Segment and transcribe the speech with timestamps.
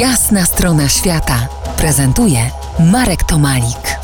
[0.00, 2.38] Jasna strona świata prezentuje
[2.92, 3.98] Marek Tomalik.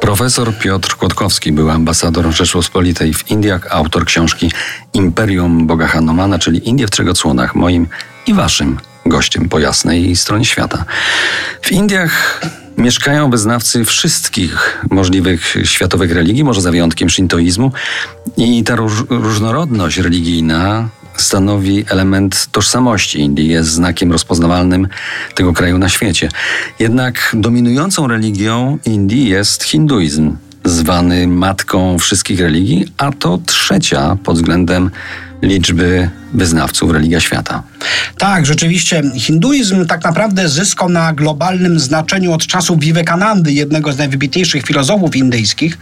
[0.00, 4.52] Profesor Piotr Kłodkowski był ambasador Rzeczpospolitej w Indiach, autor książki
[4.92, 7.86] Imperium Boga Hanomana, czyli Indie w trzech odsłonach, moim
[8.26, 10.84] i waszym gościem po jasnej stronie świata.
[11.62, 12.40] W Indiach
[12.78, 17.72] mieszkają wyznawcy wszystkich możliwych światowych religii, może za wyjątkiem szintoizmu.
[18.36, 20.88] I ta róż różnorodność religijna
[21.22, 24.88] stanowi element tożsamości Indii, jest znakiem rozpoznawalnym
[25.34, 26.28] tego kraju na świecie.
[26.78, 34.90] Jednak dominującą religią Indii jest hinduizm, zwany matką wszystkich religii, a to trzecia pod względem
[35.42, 37.62] liczby wyznawców religia świata.
[38.18, 44.66] Tak, rzeczywiście hinduizm tak naprawdę zyskał na globalnym znaczeniu od czasów Vivekanandy, jednego z najwybitniejszych
[44.66, 45.78] filozofów indyjskich,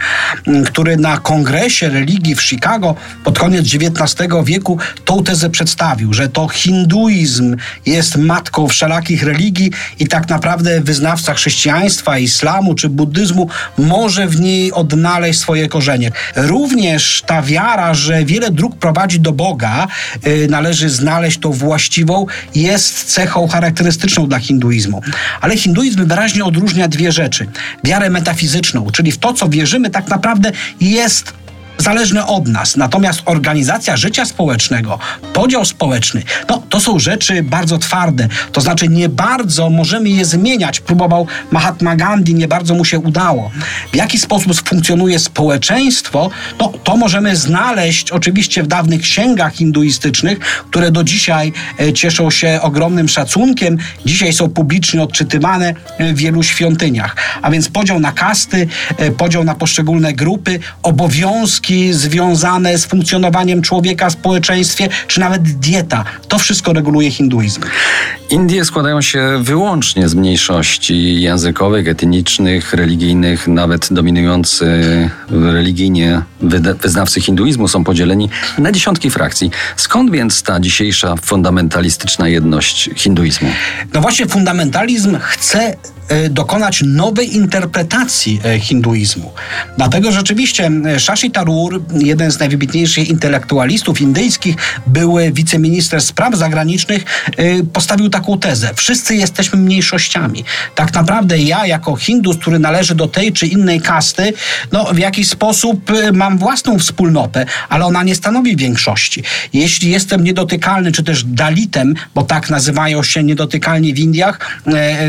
[0.66, 2.94] który na kongresie religii w Chicago
[3.24, 10.08] pod koniec XIX wieku tą tezę przedstawił, że to hinduizm jest matką wszelakich religii i
[10.08, 16.10] tak naprawdę wyznawca chrześcijaństwa, islamu czy buddyzmu może w niej odnaleźć swoje korzenie.
[16.36, 19.47] Również ta wiara, że wiele dróg prowadzi do Boga,
[20.26, 25.02] y, należy znaleźć tą właściwą, jest cechą charakterystyczną dla hinduizmu.
[25.40, 27.46] Ale hinduizm wyraźnie odróżnia dwie rzeczy.
[27.84, 31.37] Wiarę metafizyczną, czyli w to, co wierzymy, tak naprawdę jest
[31.78, 32.76] zależne od nas.
[32.76, 34.98] Natomiast organizacja życia społecznego,
[35.32, 38.28] podział społeczny, no to są rzeczy bardzo twarde.
[38.52, 40.80] To znaczy nie bardzo możemy je zmieniać.
[40.80, 43.50] Próbował Mahatma Gandhi, nie bardzo mu się udało.
[43.92, 50.38] W jaki sposób funkcjonuje społeczeństwo, no to możemy znaleźć oczywiście w dawnych księgach hinduistycznych,
[50.70, 53.78] które do dzisiaj e, cieszą się ogromnym szacunkiem.
[54.06, 57.16] Dzisiaj są publicznie odczytywane w wielu świątyniach.
[57.42, 64.10] A więc podział na kasty, e, podział na poszczególne grupy, obowiązki, związane z funkcjonowaniem człowieka
[64.10, 66.04] w społeczeństwie, czy nawet dieta.
[66.28, 67.60] To wszystko reguluje hinduizm.
[68.30, 74.66] Indie składają się wyłącznie z mniejszości językowych, etnicznych, religijnych, nawet dominujący
[75.30, 76.22] religijnie
[76.82, 79.50] wyznawcy hinduizmu są podzieleni na dziesiątki frakcji.
[79.76, 83.48] Skąd więc ta dzisiejsza fundamentalistyczna jedność hinduizmu?
[83.94, 85.76] No właśnie, fundamentalizm chce
[86.30, 89.32] dokonać nowej interpretacji e, hinduizmu.
[89.76, 97.04] Dlatego rzeczywiście Shashi Tharoor, jeden z najwybitniejszych intelektualistów indyjskich, były wiceminister spraw zagranicznych,
[97.36, 98.70] e, postawił taką tezę.
[98.74, 100.44] Wszyscy jesteśmy mniejszościami.
[100.74, 104.32] Tak naprawdę ja, jako Hindus, który należy do tej czy innej kasty,
[104.72, 109.22] no w jakiś sposób mam własną wspólnotę, ale ona nie stanowi większości.
[109.52, 114.62] Jeśli jestem niedotykalny, czy też dalitem, bo tak nazywają się niedotykalni w Indiach,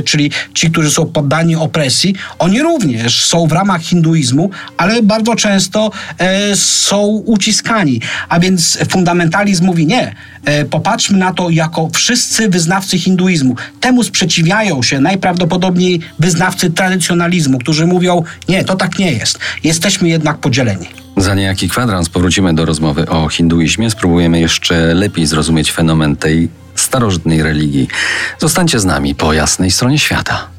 [0.06, 5.36] czyli ci, którzy którzy są poddani opresji, oni również są w ramach hinduizmu, ale bardzo
[5.36, 8.02] często e, są uciskani.
[8.30, 10.16] A więc fundamentalizm mówi nie.
[10.46, 13.56] E, popatrzmy na to jako wszyscy wyznawcy hinduizmu.
[13.80, 19.40] Temu sprzeciwiają się najprawdopodobniej wyznawcy tradycjonalizmu, którzy mówią nie, to tak nie jest.
[19.64, 20.88] Jesteśmy jednak podzieleni.
[21.18, 23.90] Za niejaki kwadrans powrócimy do rozmowy o hinduizmie.
[23.90, 27.88] Spróbujemy jeszcze lepiej zrozumieć fenomen tej starożytnej religii.
[28.40, 30.59] Zostańcie z nami po jasnej stronie świata.